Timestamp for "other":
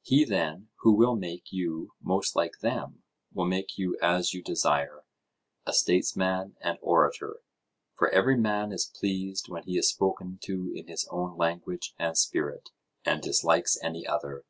14.06-14.46